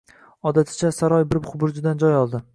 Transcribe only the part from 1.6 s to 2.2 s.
burchidan joy